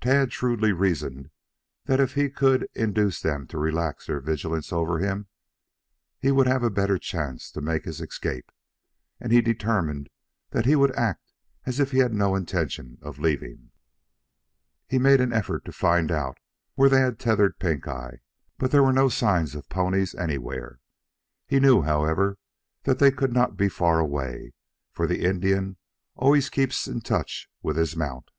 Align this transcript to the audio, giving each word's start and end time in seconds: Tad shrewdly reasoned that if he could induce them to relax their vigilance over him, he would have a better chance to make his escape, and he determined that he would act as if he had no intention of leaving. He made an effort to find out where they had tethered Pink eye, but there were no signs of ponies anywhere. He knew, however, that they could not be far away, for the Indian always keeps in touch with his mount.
Tad 0.00 0.32
shrewdly 0.32 0.72
reasoned 0.72 1.30
that 1.84 2.00
if 2.00 2.14
he 2.14 2.28
could 2.28 2.66
induce 2.74 3.20
them 3.20 3.46
to 3.46 3.58
relax 3.60 4.06
their 4.08 4.18
vigilance 4.18 4.72
over 4.72 4.98
him, 4.98 5.28
he 6.18 6.32
would 6.32 6.48
have 6.48 6.64
a 6.64 6.68
better 6.68 6.98
chance 6.98 7.52
to 7.52 7.60
make 7.60 7.84
his 7.84 8.00
escape, 8.00 8.50
and 9.20 9.30
he 9.30 9.40
determined 9.40 10.10
that 10.50 10.66
he 10.66 10.74
would 10.74 10.90
act 10.96 11.32
as 11.64 11.78
if 11.78 11.92
he 11.92 11.98
had 11.98 12.12
no 12.12 12.34
intention 12.34 12.98
of 13.02 13.20
leaving. 13.20 13.70
He 14.88 14.98
made 14.98 15.20
an 15.20 15.32
effort 15.32 15.64
to 15.66 15.70
find 15.72 16.10
out 16.10 16.38
where 16.74 16.88
they 16.90 16.98
had 17.02 17.20
tethered 17.20 17.60
Pink 17.60 17.86
eye, 17.86 18.22
but 18.58 18.72
there 18.72 18.82
were 18.82 18.92
no 18.92 19.08
signs 19.08 19.54
of 19.54 19.68
ponies 19.68 20.12
anywhere. 20.16 20.80
He 21.46 21.60
knew, 21.60 21.82
however, 21.82 22.36
that 22.82 22.98
they 22.98 23.12
could 23.12 23.32
not 23.32 23.56
be 23.56 23.68
far 23.68 24.00
away, 24.00 24.54
for 24.90 25.06
the 25.06 25.22
Indian 25.24 25.76
always 26.16 26.48
keeps 26.50 26.88
in 26.88 27.00
touch 27.00 27.48
with 27.62 27.76
his 27.76 27.94
mount. 27.96 28.32